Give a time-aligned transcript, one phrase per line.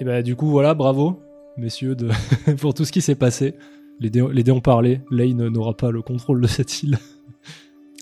[0.00, 1.20] Et bah du coup voilà, bravo
[1.56, 2.10] messieurs de
[2.60, 3.54] pour tout ce qui s'est passé.
[3.98, 5.00] Les dés, les dés ont parlé.
[5.10, 6.98] Lane n'aura pas le contrôle de cette île.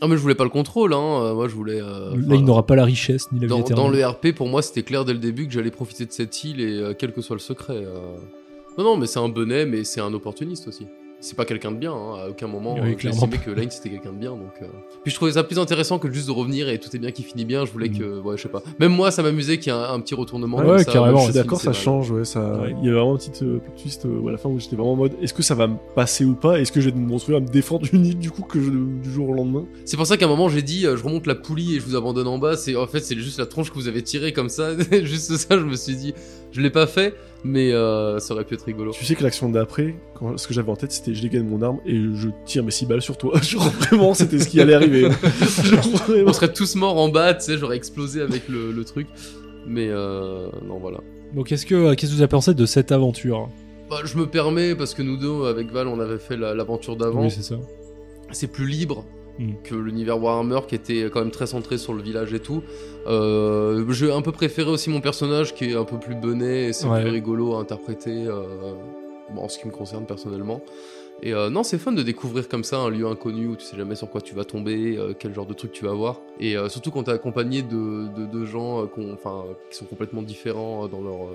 [0.01, 1.23] Ah mais je voulais pas le contrôle, hein.
[1.23, 1.81] euh, moi je voulais...
[1.81, 3.87] euh, Lane enfin, n'aura pas la richesse ni la vie dans, éternelle.
[3.87, 6.43] dans le RP, pour moi, c'était clair dès le début que j'allais profiter de cette
[6.43, 7.77] île et euh, quel que soit le secret.
[7.87, 8.17] euh.
[8.77, 10.85] Non, non, mais c'est un bonnet, mais c'est un opportuniste aussi.
[11.25, 12.17] C'est pas quelqu'un de bien, hein.
[12.27, 14.33] à aucun moment Oui, euh, j'ai estimé que Lane c'était quelqu'un de bien.
[14.33, 14.67] Donc, euh.
[15.03, 17.23] Puis je trouvais ça plus intéressant que juste de revenir et tout est bien qui
[17.23, 17.65] finit bien.
[17.65, 17.99] Je voulais Mm.
[17.99, 18.63] que, ouais, je sais pas.
[18.79, 20.59] Même moi, ça m'amusait qu'il y ait un, un petit retournement.
[20.59, 22.61] Ouais, comme ouais, ça, carrément, je suis d'accord, ça change, ouais, ça...
[22.61, 22.75] Ouais.
[22.79, 24.77] il y avait vraiment un petit euh, plot twist euh, à la fin où j'étais
[24.77, 26.61] vraiment en mode est-ce que ça va me passer ou pas?
[26.61, 28.71] Est-ce que je vais me retrouver à me défendre une île du coup que je-
[28.71, 29.65] du jour au lendemain?
[29.87, 31.85] C'est pour ça qu'à un moment j'ai dit euh, je remonte la poulie et je
[31.87, 32.57] vous abandonne en bas.
[32.59, 34.73] C'est en fait c'est juste la tronche que vous avez tirée comme ça.
[35.03, 36.13] juste ça, je me suis dit
[36.55, 38.93] je l'ai pas fait, mais euh, ça aurait pu être rigolo.
[38.93, 41.61] Tu sais que l'action d'après, quand- ce que j'avais en tête, c'était je dégaine mon
[41.61, 43.39] arme et je tire mes 6 balles sur toi.
[43.43, 45.03] Genre vraiment, c'était ce qui allait arriver.
[45.65, 45.85] Genre.
[46.27, 49.07] On serait tous morts en bas, tu sais, j'aurais explosé avec le, le truc.
[49.67, 51.01] Mais euh, non, voilà.
[51.35, 53.49] Donc qu'est-ce que qu'est-ce que vous avez pensé de cette aventure?
[53.91, 56.97] Bah, je me permets, parce que nous deux, avec Val, on avait fait la- l'aventure
[56.97, 57.23] d'avant.
[57.25, 57.57] Oui, c'est ça.
[58.33, 59.05] c'est plus libre
[59.39, 59.53] Mm.
[59.65, 62.63] que l'univers Warhammer, qui était quand même très centré sur le village et tout.
[63.07, 66.73] Euh, J'ai un peu préféré aussi mon personnage, qui est un peu plus benet, et
[66.73, 67.01] c'est Ouais.
[67.03, 68.43] plus rigolo à interpréter, euh,
[69.35, 70.61] bon, en ce qui me concerne personnellement.
[71.23, 73.77] Et euh, non, c'est fun de découvrir comme ça un lieu inconnu où tu sais
[73.77, 76.21] jamais sur quoi tu vas tomber, quel genre de truc tu vas voir.
[76.41, 81.29] Et surtout quand t'es accompagné de, de, de gens qui sont complètement différents dans leur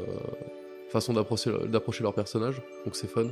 [0.90, 2.62] façon d'approcher leur personnage.
[2.86, 3.28] Donc c'est fun.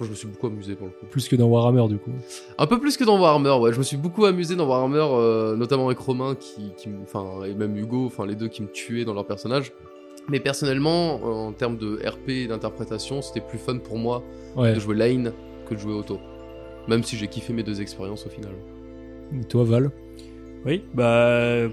[0.00, 1.06] Moi, je me suis beaucoup amusé pour le coup.
[1.08, 2.10] Plus que dans Warhammer du coup.
[2.58, 3.72] Un peu plus que dans Warhammer, ouais.
[3.72, 6.72] Je me suis beaucoup amusé dans Warhammer, euh, notamment avec Romain, qui,
[7.04, 9.72] enfin, et même Hugo, enfin, les deux qui me tuaient dans leur personnage.
[10.28, 14.22] Mais personnellement, en termes de RP et d'interprétation, c'était plus fun pour moi
[14.56, 14.74] Ouais.
[14.74, 15.32] de jouer Lane
[15.68, 16.18] que de jouer Otto.
[16.88, 18.52] Même si j'ai kiffé mes deux expériences au final.
[19.38, 19.90] Et toi Val?
[20.66, 21.68] Oui, bah,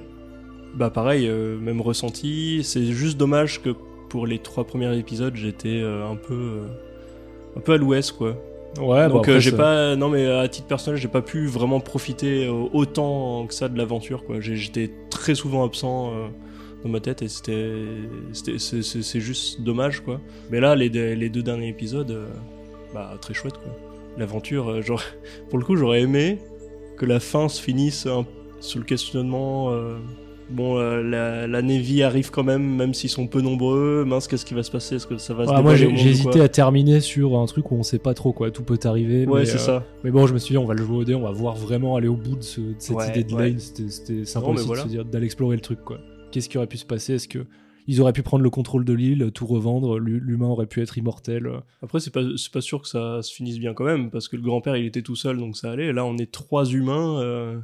[0.76, 2.62] bah pareil, euh, même ressenti.
[2.64, 3.70] C'est juste dommage que
[4.10, 6.68] pour les trois premiers épisodes, j'étais euh, un peu, euh,
[7.56, 8.36] un peu à l'ouest, quoi.
[8.80, 11.80] Ouais, Donc après, euh, j'ai pas, non mais à titre personnel, j'ai pas pu vraiment
[11.82, 14.40] profiter euh, autant que ça de l'aventure, quoi.
[14.40, 16.12] J'étais très souvent absent.
[16.14, 16.28] euh,
[16.84, 17.76] dans ma tête et c'était
[18.34, 20.20] c'est juste dommage quoi
[20.50, 22.26] mais là les, deux- les deux derniers épisodes euh,
[22.92, 23.72] bah très chouette quoi
[24.18, 25.04] l'aventure genre
[25.52, 26.40] pour le coup j'aurais aimé
[26.98, 28.26] que la fin se finisse un-
[28.62, 29.70] sous le questionnement
[30.52, 34.46] bon euh, la, la Navy arrive quand même même s'ils sont peu nombreux mince qu'est-ce
[34.46, 34.96] qui va se passer?
[34.96, 37.76] Est-ce que ça va se Ouais, moi j'ai hésité à terminer sur un truc où
[37.76, 39.26] on sait pas trop quoi, tout peut arriver.
[39.26, 40.98] ouais mais, c'est euh, ça Mais bon, je me suis dit, on va le jouer
[40.98, 43.24] au dé, on va voir vraiment aller au bout de, ce- de cette Ouais, idée
[43.24, 43.50] de ouais.
[43.52, 43.60] Lane.
[43.60, 44.84] C'était sympa Non, aussi voilà.
[44.84, 45.98] de se dire d'aller explorer le truc quoi.
[46.32, 47.16] Qu'est-ce qui aurait pu se passer?
[47.16, 47.46] Est-ce que
[47.88, 49.98] ils auraient pu prendre le contrôle de l'île, tout revendre?
[50.00, 51.50] L'hu- L'humain aurait pu être immortel?
[51.82, 52.22] Après, c'est pas,
[52.54, 55.02] pas sûr que ça se finisse bien quand même, parce que le grand-père, il était
[55.02, 55.88] tout seul, donc ça allait.
[55.88, 57.20] Et là, on est trois humains.
[57.22, 57.58] euh,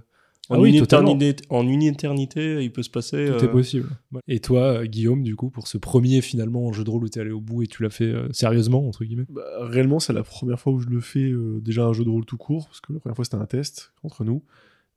[0.49, 3.27] en, Ah oui, une éternité, en une éternité, il peut se passer.
[3.27, 3.89] Tout est euh, possible.
[4.27, 7.31] Et toi, Guillaume, du coup, pour ce premier finalement jeu de rôle où t'es allé
[7.31, 9.25] au bout et tu l'as fait euh, sérieusement entre guillemets?
[9.29, 12.09] Bah, réellement, c'est la première fois où je le fais, euh, déjà un jeu de
[12.09, 14.43] rôle tout court, parce que la première fois c'était un test entre nous.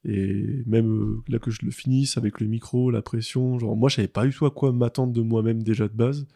[0.04, 3.88] Et même euh, là que je le finisse avec le micro, la pression, genre moi
[3.88, 6.26] je savais pas du tout à quoi m'attendre de moi-même déjà de base.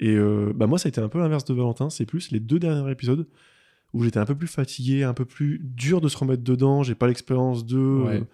[0.00, 2.40] Et euh, bah moi ça a été un peu l'inverse de Valentin, c'est plus les
[2.40, 3.26] deux derniers épisodes
[3.94, 6.94] où j'étais un peu plus fatigué, un peu plus dur de se remettre dedans, j'ai
[6.94, 8.24] pas l'expérience de euh,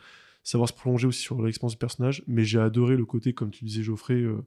[0.43, 3.65] savoir se prolonger aussi sur l'expérience du personnage, mais j'ai adoré le côté, comme tu
[3.65, 4.43] disais Geoffrey, euh,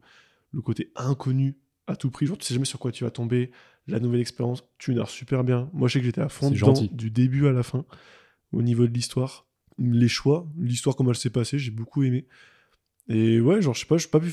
[0.52, 1.56] le côté inconnu
[1.88, 3.52] à tout prix, genre tu sais jamais sur quoi tu vas tomber,
[3.88, 5.70] la nouvelle expérience, tu narres super bien.
[5.74, 7.86] Moi, je sais que j'étais à fond dedans, du début à la fin,
[8.52, 9.46] au niveau de l'histoire.
[9.78, 12.26] Les choix, l'histoire, comment elle s'est passée, j'ai beaucoup aimé.
[13.10, 14.32] Et ouais, genre, je sais pas, je suis, pas plus-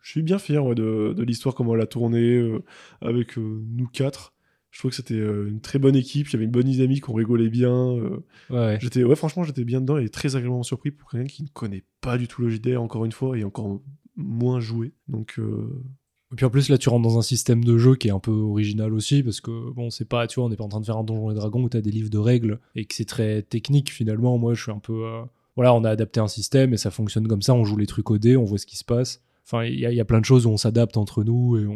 [0.00, 2.62] je suis bien fier ouais, de, de l'histoire, comment elle a tourné, euh,
[3.00, 4.34] avec nous quatre.
[4.70, 7.08] Je trouve que c'était euh, une très bonne équipe, il y avait une bonne dynamique,
[7.08, 7.72] on rigolait bien.
[7.74, 8.78] euh, Ouais.
[8.80, 11.84] J'étais, ouais, franchement, j'étais bien dedans et très agréablement surpris pour quelqu'un qui ne connaît
[12.00, 13.80] pas du tout le JDR, encore une fois, et encore
[14.16, 14.92] moins joué.
[15.08, 15.82] Donc, euh,
[16.32, 18.18] Et puis en plus là tu rentres dans un système de jeu qui est un
[18.18, 20.80] peu original aussi parce que bon c'est pas tu vois on n'est pas en train
[20.80, 23.06] de faire un donjon et dragon où t'as des livres de règles et que c'est
[23.06, 25.22] très technique finalement moi je suis un peu euh,
[25.56, 28.10] voilà on a adapté un système et ça fonctionne comme ça on joue les trucs
[28.10, 30.44] au dé on voit ce qui se passe enfin il y, a- plein de choses
[30.44, 31.66] où on s'adapte entre nous et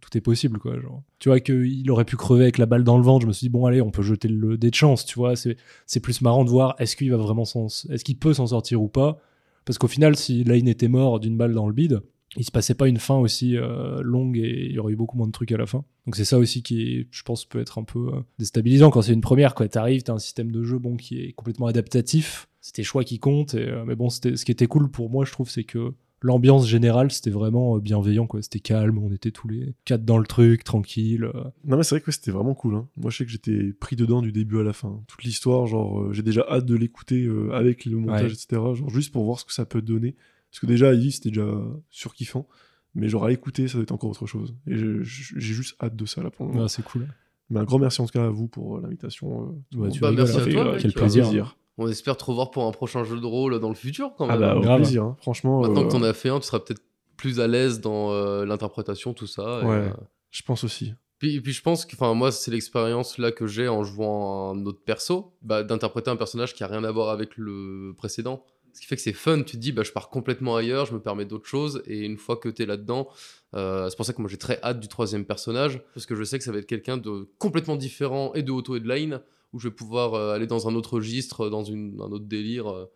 [0.00, 2.96] tout est possible quoi genre tu vois qu'il aurait pu crever avec la balle dans
[2.96, 5.04] le ventre je me suis dit bon allez on peut jeter le dé de chance
[5.04, 8.34] tu vois c'est plus marrant de voir est-ce qu'il va vraiment s'en est-ce qu'il peut
[8.34, 9.20] s'en sortir ou pas
[9.64, 12.00] parce qu'au final si Lane était mort d'une balle dans le bide
[12.36, 15.16] il se passait pas une fin aussi euh, longue et il y aurait eu beaucoup
[15.18, 15.84] moins de trucs à la fin.
[16.06, 19.12] Donc c'est ça aussi qui, je pense, peut être un peu euh, déstabilisant quand c'est
[19.12, 19.54] une première.
[19.54, 22.48] Quoi, t'arrives, t'as un système de jeu bon qui est complètement adaptatif.
[22.60, 23.54] C'est tes choix qui comptent.
[23.54, 25.92] Euh, mais bon, ce qui était cool pour moi, je trouve, c'est que
[26.22, 28.26] l'ambiance générale, c'était vraiment euh, bienveillant.
[28.26, 28.98] Quoi, c'était calme.
[28.98, 31.24] On était tous les quatre dans le truc, tranquille.
[31.24, 31.44] euh.
[31.64, 32.74] Non mais c'est vrai que ouais, c'était vraiment cool.
[32.76, 32.88] hein.
[32.96, 35.02] Moi je sais que j'étais pris dedans du début à la fin.
[35.08, 38.32] Toute l'histoire, genre euh, j'ai déjà hâte de l'écouter euh, avec le montage, Ouais.
[38.32, 38.60] etc.
[38.74, 40.14] Genre juste pour voir ce que ça peut donner.
[40.50, 41.46] Parce que déjà Ivy c'était déjà
[41.90, 42.46] surkiffant.
[42.94, 44.54] Mais genre à écouter, ça doit être encore autre chose.
[44.66, 45.02] Et j'ai
[45.40, 46.64] juste hâte de ça là pour le moment.
[46.64, 47.08] Ouais, c'est cool.
[47.48, 49.54] Mais un grand merci en tout cas à vous pour l'invitation.
[49.74, 50.82] euh, Bah, merci à toi, mec.
[50.82, 51.56] Quel plaisir.
[51.78, 54.36] On espère te revoir pour un prochain jeu de rôle dans le futur quand Ah
[54.36, 54.40] même.
[54.40, 54.80] bah, au Grave.
[54.80, 55.16] plaisir, hein.
[55.20, 55.60] franchement.
[55.62, 56.82] Maintenant euh, que t'en as fait un, tu seras peut-être
[57.16, 59.60] plus à l'aise dans euh, l'interprétation, tout ça.
[59.62, 59.70] et, Ouais.
[59.76, 59.90] euh,
[60.30, 60.92] Je pense aussi.
[61.18, 64.66] Puis, puis je pense que, enfin, moi, c'est l'expérience là que j'ai en jouant un
[64.66, 68.44] autre perso, bah, d'interpréter un personnage qui a rien à voir avec le précédent.
[68.74, 70.94] Ce qui fait que c'est fun, tu te dis, bah, je pars complètement ailleurs, je
[70.94, 73.06] me permets d'autres choses, et une fois que t'es là-dedans,
[73.54, 76.24] euh, c'est pour ça que moi j'ai très hâte du troisième personnage, parce que je
[76.24, 79.20] sais que ça va être quelqu'un de complètement différent, et de auto et de line,
[79.52, 82.68] où je vais pouvoir euh, aller dans un autre registre, dans une, un autre délire,
[82.68, 82.86] euh,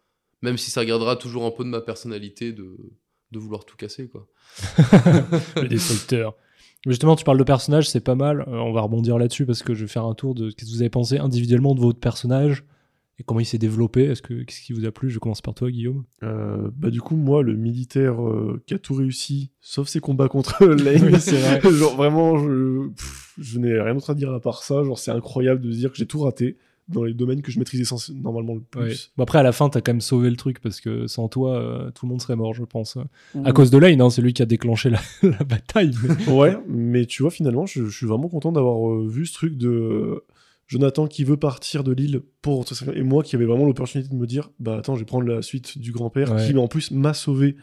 [0.42, 2.76] même si ça gardera toujours un peu de ma personnalité de,
[3.32, 4.26] de vouloir tout casser, quoi.
[5.56, 6.34] le destructeur.
[6.86, 8.42] Justement, tu parles de personnages, c'est pas mal.
[8.42, 10.64] Euh, on va rebondir là-dessus parce que je vais faire un tour de ce que
[10.64, 12.64] vous avez pensé individuellement de votre personnage
[13.18, 14.04] et comment il s'est développé?
[14.04, 15.10] Est-ce que qu'est-ce qui vous a plu?
[15.10, 16.04] Je commence par toi, Guillaume.
[16.22, 20.28] Euh, bah du coup moi le militaire euh, qui a tout réussi sauf ses combats
[20.28, 21.60] contre Lane Oui, c'est vrai.
[21.72, 25.10] genre vraiment je, pff, je n'ai rien d'autre à dire à part ça genre c'est
[25.10, 26.56] incroyable de se dire que j'ai tout raté
[26.88, 27.82] dans les domaines que je maîtrisais
[28.14, 28.86] normalement le Ouais.
[28.86, 31.26] plus Bon, après, à la fin, t'as quand même sauvé le truc parce que sans
[31.26, 32.96] toi, euh, tout le monde serait mort, je pense.
[33.34, 33.44] Mmh.
[33.44, 35.90] À cause de Lane, hein, c'est lui qui a déclenché la, la bataille.
[36.28, 39.32] mais- ouais mais tu vois finalement je, je suis vraiment content d'avoir euh, vu ce
[39.34, 40.24] truc de euh,
[40.66, 42.64] Jonathan qui veut partir de l'île pour
[42.94, 45.40] et moi qui avait vraiment l'opportunité de me dire bah attends je vais prendre la
[45.42, 46.44] suite du grand-père Ouais.
[46.46, 47.56] qui en plus m'a sauvé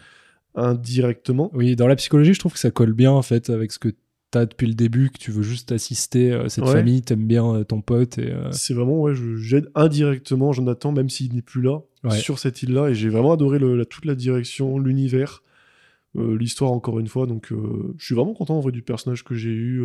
[0.55, 3.79] indirectement Oui, dans la psychologie, je trouve que ça colle bien en fait avec ce
[3.79, 3.89] que
[4.31, 6.71] t'as depuis le début, que tu veux juste assister euh, cette Ouais.
[6.71, 11.09] famille, t'aimes bien euh, ton pote et euh, C'est vraiment, ouais, j'aide indirectement Jonathan, même
[11.09, 12.17] s'il n'est plus là, Ouais.
[12.17, 12.89] sur cette île-là.
[12.89, 15.43] Et j'ai vraiment adoré le- la- toute la direction, l'univers,
[16.17, 17.27] euh, l'histoire, encore une fois.
[17.27, 17.49] Donc,
[17.97, 19.83] je suis vraiment content en vrai du personnage que j'ai eu.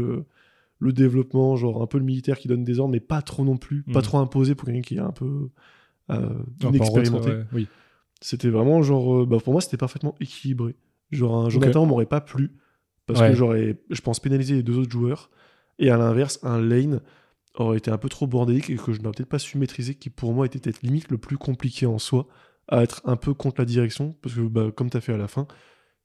[0.80, 3.56] Le développement, genre un peu le militaire qui donne des ordres, mais pas trop non
[3.56, 4.02] plus, pas Mhm.
[4.02, 5.48] trop imposé pour quelqu'un qui est un peu
[6.10, 6.28] euh,
[6.64, 7.30] en inexpérimenté.
[7.30, 7.66] ouais, oui.
[8.20, 10.74] C'était vraiment genre, euh, bah, pour moi, c'était parfaitement équilibré.
[11.10, 12.52] Genre, un Jonathan m'aurait pas plu
[13.06, 13.28] parce Ouais.
[13.28, 15.30] que j'aurais, je pense, pénalisé les deux autres joueurs.
[15.78, 17.00] Et à l'inverse, un Lane
[17.54, 20.10] aurait été un peu trop bordélique et que je n'aurais peut-être pas su maîtriser, qui
[20.10, 22.26] pour moi était peut-être limite le plus compliqué en soi,
[22.68, 25.16] à être un peu contre la direction, parce que bah, comme tu as fait à
[25.18, 25.46] la fin,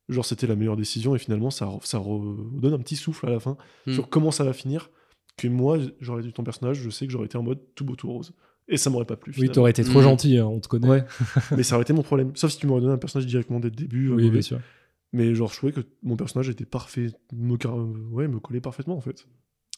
[0.08, 3.40] genre c'était la meilleure décision et finalement ça, ça redonne un petit souffle à la
[3.40, 3.56] fin
[3.86, 3.92] Hmm.
[3.94, 4.90] sur comment ça va finir.
[5.36, 7.96] Que moi, j'aurais dû ton personnage, je sais que j'aurais été en mode tout beau
[7.96, 8.32] tout rose.
[8.68, 9.30] Et ça m'aurait pas plu.
[9.30, 9.54] Oui, finalement.
[9.54, 10.02] t'aurais été trop Mm.
[10.04, 10.88] gentil, hein, on te connaît.
[10.88, 11.04] Ouais.
[11.56, 12.30] mais ça aurait été mon problème.
[12.36, 14.10] Sauf si tu m'aurais donné un personnage directement dès le début.
[14.10, 14.60] Oui, bien sûr.
[15.12, 17.76] Mais genre, je trouvais que mon personnage était parfait, me, car-
[18.12, 19.26] ouais, me collait parfaitement en fait.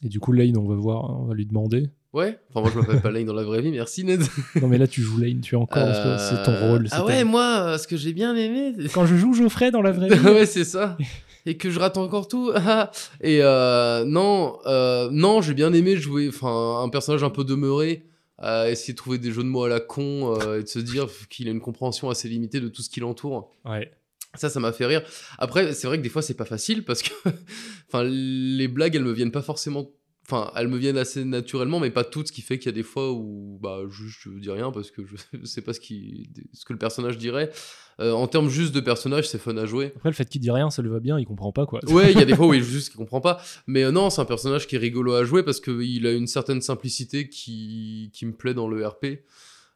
[0.04, 1.88] Et du coup, Lane, on va voir, on va lui demander.
[2.12, 4.22] Ouais, enfin, moi je m'appelle pas Lane dans la vraie vie, merci Ned.
[4.62, 6.88] Non, mais là, tu joues Lane, tu es encore, Euh, c'est ton rôle.
[6.88, 8.74] c'est Ah ta- ouais, moi, euh, ce que j'ai bien aimé.
[8.94, 10.24] Quand je joue Geoffrey dans la vraie vie.
[10.26, 10.96] ouais, c'est ça.
[11.44, 12.52] Et que je rate encore tout.
[13.20, 18.04] et euh, non, euh, non, j'ai bien aimé jouer enfin, un personnage un peu demeuré,
[18.38, 20.78] à essayer de trouver des jeux de mots à la con euh, et de se
[20.78, 23.50] dire qu'il a une compréhension assez limitée de tout ce qui l'entoure.
[23.64, 23.90] Ouais.
[24.36, 25.02] Ça, ça m'a fait rire.
[25.38, 27.10] Après, c'est vrai que des fois, c'est pas facile parce que
[27.88, 29.90] enfin, les blagues, elles me viennent pas forcément.
[30.28, 32.72] Enfin, elles me viennent assez naturellement, mais pas toutes, ce qui fait qu'il y a
[32.72, 35.02] des fois où bah, juste, je dis rien parce que
[35.32, 37.50] je sais pas ce, qui, ce que le personnage dirait.
[37.98, 39.92] Euh, en termes juste de personnage, c'est fun à jouer.
[39.96, 41.80] Après, le fait qu'il dit rien, ça lui va bien, il comprend pas quoi.
[41.90, 43.40] Ouais, il y a des fois où il juste qu'il comprend pas.
[43.66, 46.26] Mais euh, non, c'est un personnage qui est rigolo à jouer parce qu'il a une
[46.26, 49.06] certaine simplicité qui, qui me plaît dans le RP.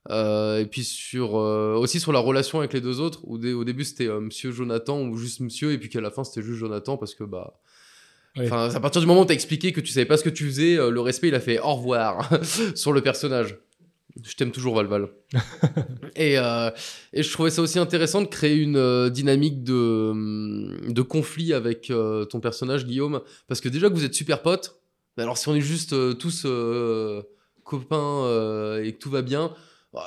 [0.08, 3.64] Euh, et puis sur euh, aussi sur la relation avec les deux autres où au
[3.64, 6.58] début c'était euh, Monsieur Jonathan ou juste Monsieur et puis qu'à la fin c'était juste
[6.58, 7.60] Jonathan parce que bah
[8.36, 8.48] Ouais.
[8.50, 10.76] à partir du moment où t'as expliqué que tu savais pas ce que tu faisais
[10.76, 12.30] le respect il a fait au revoir
[12.76, 13.58] sur le personnage
[14.22, 15.08] je t'aime toujours Valval
[16.16, 21.52] et, et je trouvais ça aussi intéressant de créer une dynamique de, hum, de conflit
[21.52, 21.92] avec
[22.30, 23.20] ton personnage, Guillaume.
[23.48, 24.80] Parce que déjà que vous êtes super potes,
[25.16, 26.44] mais alors si on est juste tous
[27.64, 29.56] copains et que tout va bien, bah,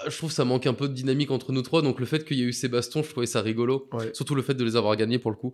[0.08, 1.82] je trouve que ça manque un peu de dynamique entre nous trois.
[1.82, 3.90] Donc le fait qu'il y ait eu ces bastons, je trouvais ça rigolo.
[3.92, 4.12] Ouais.
[4.14, 5.52] Surtout le fait de les avoir gagnés pour le coup.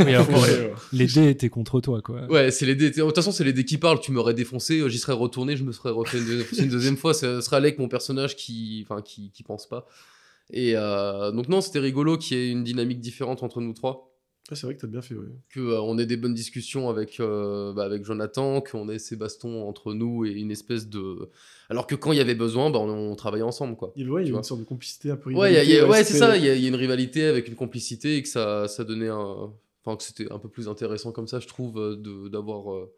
[0.00, 2.26] Oui, Ouais, les dés étaient contre toi quoi.
[2.30, 2.90] Ouais, c'est les dés.
[2.90, 4.00] De toute façon, c'est les dés qui parlent.
[4.00, 6.96] Tu m'aurais défoncé, euh, j'y serais retourné, je me serais refait une, deuxi- une deuxième
[6.96, 7.14] fois.
[7.14, 9.86] Ce serait avec mon personnage qui, enfin, qui, qui pense pas.
[10.52, 14.13] Et euh, donc non, c'était rigolo qu'il y ait une dynamique différente entre nous trois.
[14.50, 15.24] Ouais, c'est vrai que t'as bien fait, ouais.
[15.48, 19.16] Que euh, on ait des bonnes discussions avec euh, bah, avec Jonathan, qu'on ait ces
[19.16, 21.30] bastons entre nous et une espèce de.
[21.70, 23.92] Alors que quand il y avait besoin, bah, on, on travaillait ensemble, quoi.
[23.96, 25.64] Il y a, ouais, y une sorte de complicité un peu Ouais, il y a-
[25.64, 26.36] il y a- rivalité, ouais, c'est ça.
[26.36, 28.84] Il y, a il y a une rivalité avec une complicité et que ça, ça
[28.84, 29.50] donnait un.
[29.86, 32.92] Enfin, que c'était un peu plus intéressant comme ça, je trouve, euh, d'avoir euh,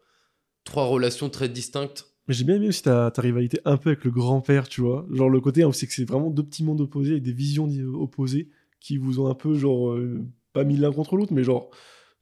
[0.65, 2.07] trois relations très distinctes.
[2.27, 5.05] Mais j'ai bien aimé aussi ta, ta rivalité un peu avec le grand-père, tu vois.
[5.13, 7.69] Genre le côté, hein, c'est que c'est vraiment deux petits mondes opposés avec des visions
[7.93, 8.49] opposées
[8.81, 9.97] qui vous ont un peu, genre,
[10.53, 11.69] pas mis l'un contre l'autre, mais genre,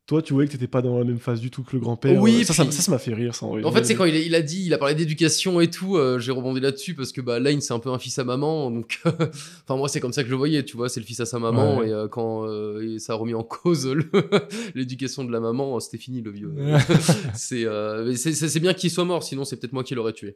[0.08, 2.22] toi, tu voyais que t'étais pas dans la même phase du tout que le grand-père.
[2.22, 3.34] Oui, ça, ça, puis- ça, ça m'a fait rire.
[3.34, 5.70] Ça, En fait, c'est quand il, a- il a dit, il a parlé d'éducation et
[5.72, 8.24] tout, euh, j'ai rebondi là-dessus parce que bah, Lane, c'est un peu un fils à
[8.24, 8.70] maman.
[8.70, 11.22] Donc, enfin, moi, c'est comme ça que je le voyais, tu vois, c'est le fils
[11.22, 11.80] à sa maman.
[11.80, 11.90] Ouais.
[11.90, 13.90] Et euh, quand euh, et ça a remis en cause
[14.76, 16.54] l'éducation de la maman, c'était fini le vieux.
[17.54, 20.36] euh, c'est bien qu'il soit mort, sinon c'est peut-être moi qui l'aurais tué.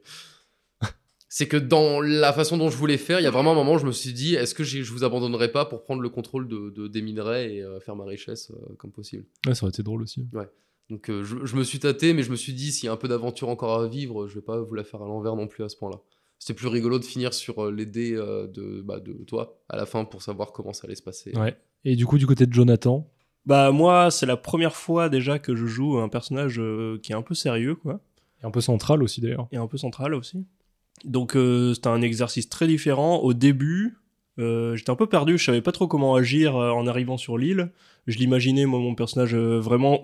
[1.32, 3.74] C'est que dans la façon dont je voulais faire, il y a vraiment un moment
[3.74, 6.48] où je me suis dit, est-ce que je vous abandonnerai pas pour prendre le contrôle
[6.48, 9.70] de, de- des minerais et euh, faire ma richesse euh, comme possible Ouais, ça aurait
[9.70, 10.26] été drôle aussi.
[10.90, 12.92] donc euh, je, je me suis tâté, mais je me suis dit, s'il y a
[12.92, 15.46] un peu d'aventure encore à vivre, je vais pas vous la faire à l'envers non
[15.46, 16.00] plus à ce point-là.
[16.40, 19.86] C'était plus rigolo de finir sur les dés euh, de, bah, de toi à la
[19.86, 21.32] fin pour savoir comment ça allait se passer.
[21.36, 21.56] Ouais.
[21.84, 23.06] Et du coup, du côté de Jonathan,
[23.46, 27.14] Bah moi, c'est la première fois déjà que je joue un personnage euh, qui est
[27.14, 28.00] un peu sérieux, quoi,
[28.42, 29.46] et un peu central aussi d'ailleurs.
[29.52, 30.44] et un peu central aussi.
[31.04, 33.18] Donc euh, c'était un exercice très différent.
[33.18, 33.98] Au début,
[34.38, 37.38] euh, j'étais un peu perdu, je savais pas trop comment agir euh, en arrivant sur
[37.38, 37.70] l'île.
[38.06, 40.02] Je l'imaginais moi mon personnage vraiment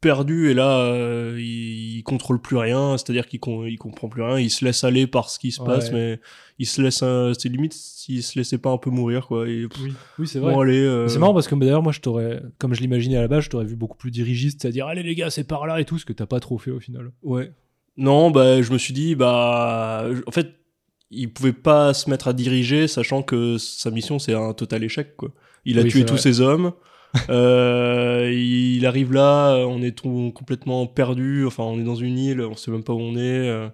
[0.00, 4.22] perdu et là euh, il, il contrôle plus rien, c'est-à-dire qu'il com- il comprend plus
[4.22, 6.20] rien, il se laisse aller par ce qui se passe, mais
[6.60, 9.48] il se laisse, euh, c'est limite s'il se laissait pas un peu mourir quoi.
[9.48, 10.52] Et, pff, Oui, oui c'est vrai.
[10.54, 13.28] bon euh, C'est marrant parce que d'ailleurs, moi, je t'aurais, comme je l'imaginais à la
[13.28, 15.84] base, je t'aurais vu beaucoup plus dirigiste, c'est-à-dire, allez les gars, c'est par là et
[15.84, 17.10] tout, ce que t'as pas trop fait au final.
[17.24, 17.50] Ouais.
[17.98, 20.54] Non, bah, je me suis dit, bah, en fait,
[21.10, 25.16] il pouvait pas se mettre à diriger, sachant que sa mission, c'est un total échec,
[25.16, 25.30] quoi.
[25.66, 26.22] Il a Oui, tué tous vrai.
[26.22, 26.72] ses hommes.
[27.30, 31.46] Euh, il arrive là, on est tout- complètement perdu.
[31.46, 33.48] Enfin, on est dans une île, on sait même pas où on est.
[33.48, 33.68] euh.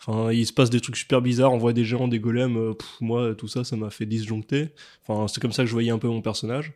[0.00, 1.52] Enfin, il se passe des trucs super bizarres.
[1.52, 2.56] On voit des géants, des golems.
[2.56, 4.68] euh, pff, moi, tout ça, ça m'a fait disjoncter.
[5.06, 6.72] Enfin, c'est comme ça que je voyais un peu mon personnage.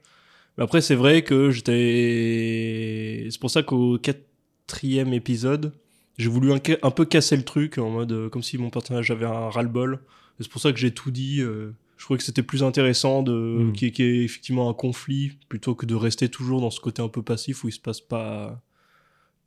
[0.58, 3.28] Mais après, c'est vrai que j'étais.
[3.30, 5.72] C'est pour ça qu'au quatrième épisode,
[6.18, 9.10] j'ai voulu un, un peu casser le truc en mode euh, comme si mon personnage
[9.10, 10.00] avait un ras-le-bol.
[10.40, 11.40] C'est pour ça que j'ai tout dit.
[11.40, 13.72] euh, je trouvais que c'était plus intéressant de Mm.
[13.72, 16.70] qu'il y ait- qu'il y ait effectivement un conflit plutôt que de rester toujours dans
[16.70, 18.60] ce côté un peu passif où il se passe pas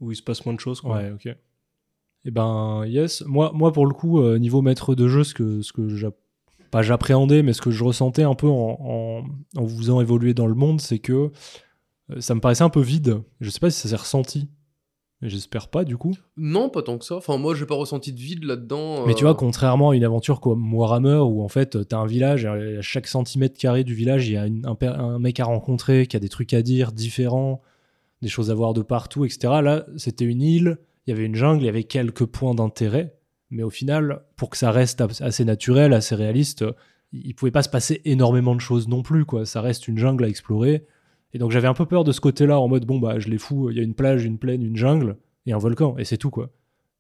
[0.02, 0.82] où il se passe moins de choses.
[0.82, 0.98] Quoi.
[0.98, 1.28] Ouais, ok.
[2.26, 3.24] Et ben, yes.
[3.28, 6.12] Moi, moi pour le coup, euh, niveau maître de jeu, ce que, ce que
[6.72, 9.24] pas j'appréhendais, mais ce que je ressentais un peu en, en,
[9.60, 11.32] en vous faisant évoluer dans le monde, c'est que
[12.20, 13.22] ça me paraissait un peu vide.
[13.42, 14.50] Je sais pas si ça s'est ressenti.
[15.22, 16.14] J'espère pas, du coup.
[16.36, 17.16] Non, pas tant que ça.
[17.16, 19.06] Enfin, moi, j'ai pas ressenti de vide là-dedans.
[19.06, 22.08] Mais tu euh, vois, contrairement à une aventure comme Warhammer, où en fait, t'as un
[22.08, 25.40] village, et à chaque centimètre carré du village, il y a une- un, un mec
[25.40, 27.62] à rencontrer, qui a des trucs à dire différents,
[28.24, 29.62] des choses à voir de partout, etc.
[29.64, 33.14] Là, c'était une île, il y avait une jungle, il y avait quelques points d'intérêt,
[33.52, 36.66] mais au final, pour que ça reste as- assez naturel, assez réaliste,
[37.14, 39.46] il il pouvait pas se passer énormément de choses non plus, quoi.
[39.46, 40.86] Ça reste une jungle à explorer.
[41.34, 43.38] Et donc j'avais un peu peur de ce côté-là, en mode, bon, bah, je les
[43.38, 46.18] fous, il y a une plage, une plaine, une jungle, et un volcan, et c'est
[46.18, 46.52] tout, quoi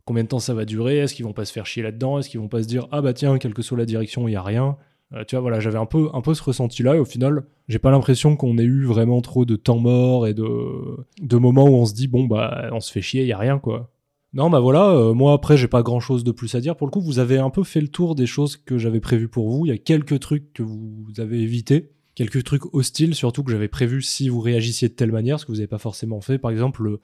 [0.06, 0.98] combien de temps ça va durer?
[0.98, 2.20] Est-ce qu'ils vont pas se faire chier là-dedans?
[2.20, 4.34] Est-ce qu'ils vont pas se dire ah bah tiens, quelle que soit la direction, il
[4.34, 4.78] y a rien?
[5.14, 7.80] Euh, Tu vois, voilà, j'avais un peu, un peu ce ressenti-là et au final, j'ai
[7.80, 10.46] pas l'impression qu'on ait eu vraiment trop de temps mort et de,
[11.22, 13.38] de moments où on se dit bon bah on se fait chier, il y a
[13.38, 13.92] rien quoi.
[14.34, 16.76] Non bah voilà, euh, moi après j'ai pas grand-chose de plus à dire.
[16.76, 19.28] Pour le coup, vous avez un peu fait le tour des choses que j'avais prévues
[19.28, 19.66] pour vous.
[19.66, 21.92] Il y a quelques trucs que vous avez évités.
[22.16, 25.52] Quelques trucs hostiles, surtout que j'avais prévu si vous réagissiez de telle manière, ce que
[25.52, 26.38] vous n'avez pas forcément fait.
[26.38, 27.00] Par exemple, le-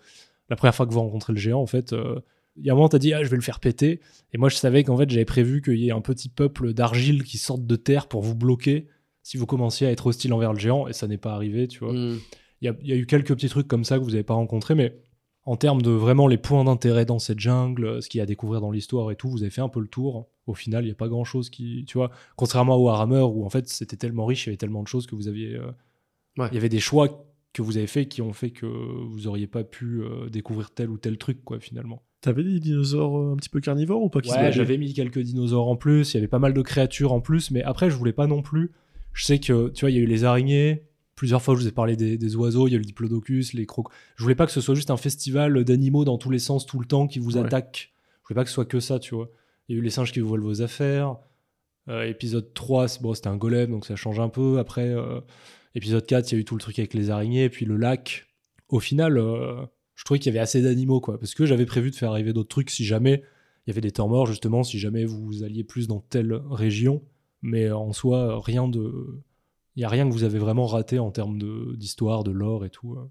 [0.49, 2.19] la première fois que vous rencontrez le géant, en fait, euh,
[2.57, 3.99] il y a un moment, t'as dit, ah, je vais le faire péter.
[4.33, 7.23] Et moi, je savais qu'en fait, j'avais prévu qu'il y ait un petit peuple d'argile
[7.23, 8.87] qui sorte de terre pour vous bloquer
[9.23, 10.87] si vous commenciez à être hostile envers le géant.
[10.87, 11.93] Et ça n'est pas arrivé, tu vois.
[11.93, 12.17] hmm.
[12.61, 14.33] Il y a, y a eu quelques petits trucs comme ça que vous n'avez pas
[14.33, 14.95] rencontrés, mais
[15.47, 18.25] en termes de vraiment les points d'intérêt dans cette jungle, ce qu'il y a à
[18.27, 20.27] découvrir dans l'histoire et tout, vous avez fait un peu le tour.
[20.45, 21.85] Au final, il n'y a pas grand chose qui.
[21.87, 24.83] Tu vois, contrairement à Warhammer où en fait c'était tellement riche, il y avait tellement
[24.83, 25.55] de choses que vous aviez.
[25.55, 25.71] euh,
[26.37, 26.47] Ouais.
[26.51, 29.47] Il y avait des choix que vous avez fait qui ont fait que vous auriez
[29.47, 32.03] pas pu euh, découvrir tel ou tel truc, quoi, finalement.
[32.21, 35.67] T'avais des dinosaures euh, un petit peu carnivores ou pas Ouais, j'avais mis quelques dinosaures
[35.67, 38.13] en plus, il y avait pas mal de créatures en plus, mais après, je voulais
[38.13, 38.71] pas non plus.
[39.13, 40.83] Je sais que, tu vois, il y a eu les araignées,
[41.17, 43.65] plusieurs fois, je vous ai parlé des, des oiseaux, il y a le diplodocus, les
[43.65, 43.87] crocs.
[44.15, 46.79] Je voulais pas que ce soit juste un festival d'animaux dans tous les sens, tout
[46.79, 47.43] le temps, qui vous Ouais.
[47.45, 47.91] attaquent.
[48.23, 49.29] Je voulais pas que ce soit que ça, tu vois.
[49.67, 51.17] Il y a eu les singes qui vous volent vos affaires.
[51.89, 54.59] Euh, épisode 3, c'est- bon, c'était un golem, donc ça change un peu.
[54.59, 55.19] Après, euh,
[55.75, 58.27] épisode 4, il y a eu tout le truc avec les araignées, puis le lac.
[58.69, 61.19] Au final, euh, je trouvais qu'il y avait assez d'animaux, quoi.
[61.19, 63.23] Parce que j'avais prévu de faire arriver d'autres trucs si jamais
[63.65, 67.01] il y avait des temps morts, justement, si jamais vous alliez plus dans telle région.
[67.41, 69.21] Mais en soi, rien de.
[69.77, 72.65] Il n'y a rien que vous avez vraiment raté en termes de- d'histoire, de, lore
[72.65, 72.93] et tout.
[72.95, 73.05] euh.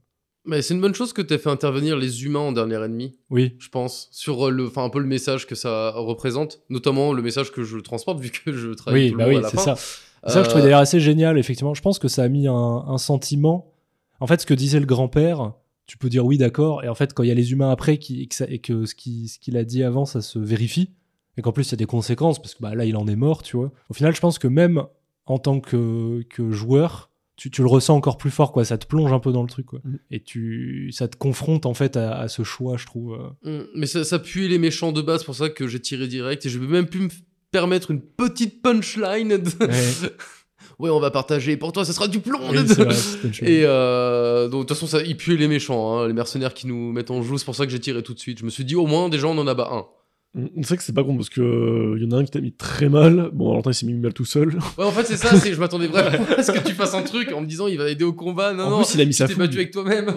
[0.44, 3.54] Mais c'est une bonne chose que tu fait intervenir les humains en dernier ennemi, Oui,
[3.58, 7.50] je pense, sur euh, le, un peu le message que ça représente, notamment le message
[7.52, 9.74] que je transporte vu que je travaille oui, tout le bah oui, c'est ça.
[9.76, 11.74] C'est ça que je trouvais Euh, d'ailleurs assez génial, effectivement.
[11.74, 13.72] Je pense que ça a mis un, un sentiment.
[14.20, 15.52] En fait, ce que disait le grand-père,
[15.86, 16.82] tu peux dire oui, d'accord.
[16.84, 18.58] Et en fait, quand il y a les humains après qui, et que, ça- et
[18.58, 20.90] que ce qui- ce qu'il a dit avant, ça se vérifie,
[21.36, 23.14] et qu'en plus, il y a des conséquences, parce que bah, là, il en est
[23.16, 23.70] mort, tu vois.
[23.88, 24.82] Au final, je pense que même
[25.26, 28.64] en tant que, que joueur, tu, tu le ressens encore plus fort, quoi.
[28.64, 29.80] Ça te plonge un peu dans le truc, quoi.
[29.84, 29.96] Mm.
[30.10, 33.18] Et tu, ça te confronte en fait à, à ce choix, je trouve.
[33.44, 33.60] euh.
[33.60, 36.06] Mm, Mais ça, ça pue les méchants de base, c'est pour ça que j'ai tiré
[36.06, 37.08] direct et je vais même pu me
[37.50, 39.36] permettre une petite punchline.
[39.36, 39.64] De...
[39.66, 40.10] Ouais.
[40.78, 41.56] ouais, on va partager.
[41.56, 42.40] Pour toi, ça sera du plomb.
[42.50, 42.94] Oui, vrai.
[43.42, 46.66] Et euh, donc de toute façon, ça, ils puent les méchants, hein, les mercenaires qui
[46.66, 47.36] nous mettent en joue.
[47.38, 48.38] C'est pour ça que j'ai tiré tout de suite.
[48.38, 49.86] Je me suis dit au moins déjà on en abat un.
[50.34, 52.42] C'est vrai que c'est pas con parce que euh, y en a un qui t'a
[52.42, 53.30] mis très mal.
[53.32, 54.58] Bon, alors il s'est mis mal tout seul.
[54.76, 55.34] Ouais, en fait c'est ça.
[55.34, 57.78] C'est je m'attendais vraiment à ce que tu fasses un truc en me disant il
[57.78, 58.52] va aider au combat.
[58.52, 58.76] Non en non.
[58.82, 59.42] plus, il a mis tu sa t'es fougue.
[59.44, 60.10] battu avec toi-même.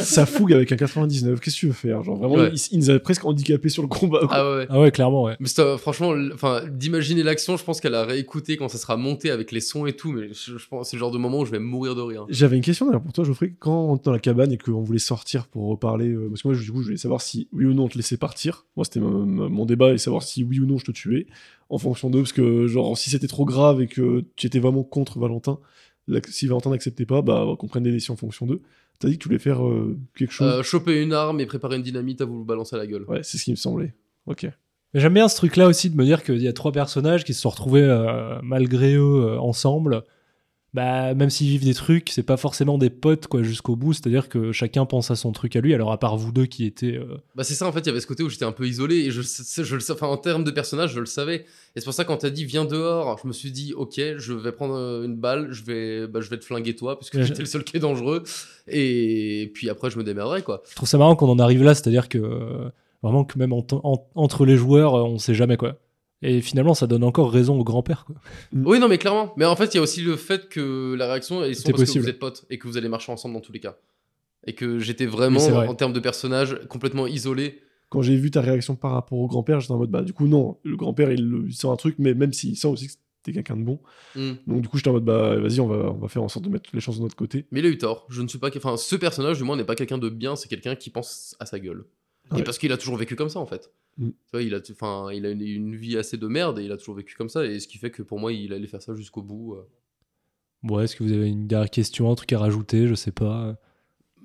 [0.00, 1.40] sa fougue avec un 99.
[1.40, 2.02] Qu'est-ce que tu veux faire?
[2.02, 2.52] Genre vraiment, Ouais.
[2.54, 4.20] il, il nous avait presque handicapé sur le combat.
[4.20, 4.28] quoi.
[4.30, 4.66] Ah ouais.
[4.70, 5.36] Ah ouais, clairement, ouais.
[5.40, 8.96] Mais c'est, euh, franchement, enfin, d'imaginer l'action, je pense qu'elle a réécouté quand ça sera
[8.96, 10.10] monté avec les sons et tout.
[10.12, 12.00] Mais je, je pense que c'est le genre de moment où je vais mourir de
[12.00, 12.24] rire.
[12.30, 13.54] J'avais une question d'ailleurs pour toi, Geoffrey.
[13.58, 16.48] Quand on était dans la cabane et qu'on voulait sortir pour reparler, euh, parce que
[16.48, 18.64] moi, du coup, je voulais savoir si oui ou non on te laissait partir.
[18.76, 21.26] Moi, c'était mon, débat et savoir si oui ou non je te tuais
[21.68, 24.84] en fonction d'eux, parce que genre si c'était trop grave et que tu étais vraiment
[24.84, 25.58] contre Valentin,
[26.28, 28.62] si Valentin n'acceptait pas, bah qu'on prenne des décisions en fonction d'eux.
[28.98, 30.48] T'as dit que tu voulais faire euh, quelque chose.
[30.48, 33.04] Euh, choper une arme et préparer une dynamite à vous le balancer à la gueule.
[33.08, 33.92] Ouais, c'est ce qui me semblait.
[34.26, 34.48] Ok.
[34.94, 37.34] Mais J'aime bien ce truc-là aussi de me dire qu'il y a trois personnages qui
[37.34, 40.02] se sont retrouvés euh, malgré eux euh, ensemble.
[40.76, 43.94] Bah, même s'ils vivent des trucs, c'est pas forcément des potes quoi jusqu'au bout.
[43.94, 45.72] C'est-à-dire que chacun pense à son truc à lui.
[45.72, 47.88] Alors à part vous deux qui étaient, euh, Bah c'est ça en fait, il y
[47.88, 50.18] avait ce côté où j'étais un peu isolé et je, je le sais, enfin en
[50.18, 51.46] termes de personnage, je le savais.
[51.74, 54.32] Et c'est pour ça quand t'as dit viens dehors, je me suis dit ok, je
[54.34, 57.40] vais prendre euh, une balle, je vais, bah, je vais te flinguer toi puisque j'étais
[57.40, 58.22] le seul qui est dangereux.
[58.68, 60.62] Et puis après je me démerderai quoi.
[60.68, 61.74] je trouve ça marrant qu'on en arrive là.
[61.74, 62.68] C'est-à-dire que euh,
[63.02, 65.76] vraiment que même en- en- entre les joueurs, on sait jamais quoi.
[66.22, 68.04] Et finalement, ça donne encore raison au grand-père.
[68.06, 68.16] quoi.
[68.52, 69.32] Oui non mais clairement.
[69.36, 71.72] Mais en fait il y a aussi le fait que la réaction ils sont C'est
[71.72, 72.00] parce possible.
[72.00, 73.76] que vous êtes potes et que vous allez marcher ensemble dans tous les cas.
[74.46, 75.66] Et que j'étais vraiment Oui, c'est vrai.
[75.68, 77.60] en termes de personnage complètement isolé.
[77.90, 80.26] Quand j'ai vu ta réaction par rapport au grand-père, j'étais en mode bah du coup
[80.26, 82.92] non, le grand-père il, il sent un truc, mais même s'il sent aussi que
[83.22, 83.80] t'es quelqu'un de bon.
[84.14, 84.32] Hmm.
[84.46, 86.44] Donc du coup j'étais en mode bah vas-y on va, on va faire en sorte
[86.46, 87.46] de mettre toutes les chances de notre côté.
[87.50, 88.06] Mais il a eu tort.
[88.08, 90.48] Je ne suis pas, enfin ce personnage du moins n'est pas quelqu'un de bien, c'est
[90.48, 91.84] quelqu'un qui pense à sa gueule.
[92.36, 93.70] Et parce qu'il a toujours vécu comme ça en fait.
[93.98, 94.08] Mm.
[94.10, 96.72] Tu vois, il a, enfin, il a une, une vie assez de merde et il
[96.72, 97.44] a toujours vécu comme ça.
[97.46, 99.54] Et ce qui fait que pour moi, il allait faire ça jusqu'au bout.
[99.54, 99.66] euh.
[100.62, 103.56] Bon, est-ce que vous avez une dernière question, un truc à rajouter Je sais pas.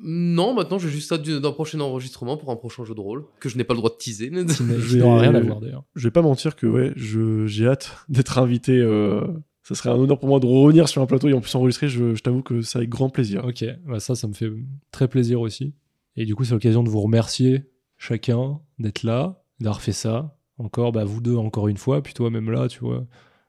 [0.04, 3.26] Non, maintenant j'ai juste hâte du- d'un prochain enregistrement pour un prochain jeu de rôle
[3.40, 4.30] que je n'ai pas le droit de teaser.
[4.30, 5.84] Qui n'a- qui vais- n'aura rien à voir d'ailleurs.
[5.96, 8.80] Je vais pas mentir que ouais, je, j'ai hâte d'être invité.
[8.80, 9.22] euh,
[9.64, 11.88] ça serait un honneur pour moi de revenir sur un plateau et en plus enregistrer.
[11.88, 13.46] Je, je t'avoue que c'est avec grand plaisir.
[13.46, 14.52] Ok, bah ça, ça me fait
[14.92, 15.76] très plaisir aussi.
[16.16, 17.62] Et du coup, c'est l'occasion de vous remercier
[17.98, 20.38] chacun d'être là, d'avoir fait ça.
[20.58, 23.06] Encore, bah, vous deux, encore une fois, puis toi, même là, tu vois.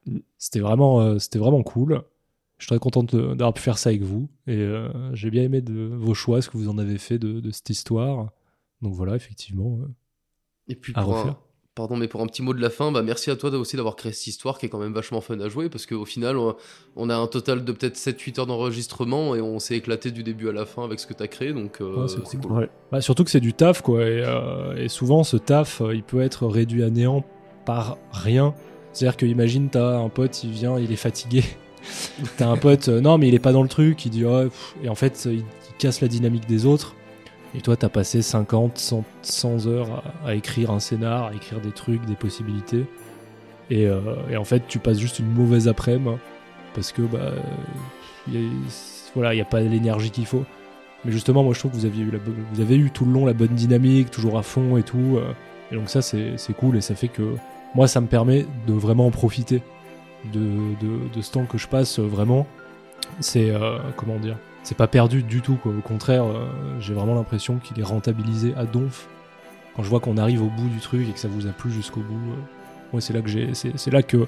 [0.07, 0.18] Mm.
[0.38, 2.03] C'était vraiment, euh, c'était vraiment cool.
[2.59, 4.29] Je suis très content d'avoir pu faire ça avec vous.
[4.46, 7.40] Et euh, j'ai bien aimé de vos choix, ce que vous en avez fait de,
[7.40, 8.31] de cette histoire.
[8.83, 9.79] Donc voilà, effectivement.
[9.83, 9.88] euh,
[10.68, 11.37] Et puis À pour un, refaire.
[11.74, 13.96] Pardon, mais pour un petit mot de la fin, bah merci à toi aussi d'avoir
[13.96, 16.54] créé cette histoire qui est quand même vachement fun à jouer parce qu'au final, on,
[16.96, 20.48] on a un total de peut-être 7-8 heures d'enregistrement et on s'est éclaté du début
[20.48, 21.52] à la fin avec ce que tu as créé.
[21.52, 22.40] Donc euh, Ouais, c'est cool.
[22.40, 22.58] cool.
[22.58, 22.68] Ouais.
[22.90, 24.02] Bah, surtout que c'est du taf, quoi.
[24.02, 27.24] Et, euh, et souvent, ce taf, euh, il peut être réduit à néant
[27.64, 28.54] par rien.
[28.92, 31.42] C'est-à-dire que, imagine, t'as un pote, il vient, il est fatigué.
[32.37, 34.48] t'as un pote, euh, non, mais il est pas dans le truc, il dit, oh,
[34.82, 35.44] et en fait, il, il
[35.78, 36.94] casse la dynamique des autres.
[37.54, 41.72] Et toi, t'as passé 50, 100, 100 heures à, écrire un scénar, à écrire des
[41.72, 42.86] trucs, des possibilités.
[43.70, 44.00] Et, euh,
[44.36, 46.16] en fait, tu passes juste une mauvaise après-midi
[46.74, 47.32] parce que, bah,
[49.14, 50.44] voilà, il n'y a pas l'énergie qu'il faut.
[51.04, 52.18] Mais justement, moi je trouve que vous, aviez eu la
[52.52, 55.16] vous avez eu tout le long la bonne dynamique, toujours à fond et tout.
[55.16, 55.32] euh,
[55.70, 57.34] et donc ça, c'est cool et ça fait que
[57.74, 59.62] moi, ça me permet de vraiment en profiter
[60.32, 60.40] de,
[60.80, 62.46] de, de ce temps que je passe euh, vraiment.
[63.20, 65.57] C'est, euh, comment dire, c'est pas perdu du tout.
[65.57, 65.72] Quoi.
[65.77, 66.46] Au contraire, euh,
[66.81, 69.09] j'ai vraiment l'impression qu'il est rentabilisé à donf.
[69.77, 71.70] Quand je vois qu'on arrive au bout du truc et que ça vous a plu
[71.70, 72.37] jusqu'au bout, euh,
[72.92, 74.27] moi c'est là que j'ai, c'est c'est là que,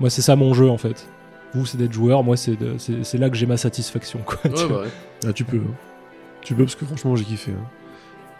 [0.00, 1.06] moi c'est ça mon jeu en fait.
[1.54, 4.20] Vous c'est d'être joueur, moi c'est de- c'est c'est là que j'ai ma satisfaction.
[4.24, 4.68] Quoi, tu Ouais, vois.
[4.78, 4.90] bah ouais.
[5.26, 5.56] Ah, tu peux.
[5.58, 5.74] hein.
[6.42, 7.52] Tu peux parce que franchement j'ai kiffé.
[7.52, 7.66] hein.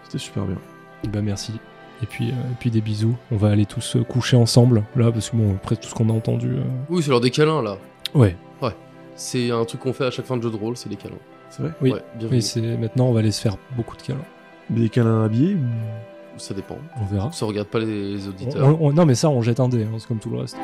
[0.05, 0.57] C'était super bien.
[1.05, 1.53] Eh ben merci.
[2.03, 3.17] Et puis, euh, et puis des bisous.
[3.33, 6.13] On va aller tous coucher ensemble, là, parce que bon, après tout ce qu'on a
[6.13, 6.51] entendu.
[6.57, 7.79] euh, Oui, c'est l'heure des câlins là.
[8.15, 8.37] Ouais,
[9.17, 11.15] C'est un truc qu'on fait à chaque fin de jeu de rôle, c'est les câlins.
[11.51, 11.93] C'est vrai Oui.
[11.93, 12.37] Ouais, bienvenue.
[12.37, 14.19] mais c'est maintenant, on va aller se faire beaucoup de câlins.
[14.71, 16.77] Mais des câlins habillés ou- Ça dépend.
[17.01, 17.33] On verra.
[17.33, 18.67] Ça regarde pas les On- auditeurs.
[18.81, 20.57] on- on- non, mais ça, on jette un dé, hein, c'est comme tout le reste.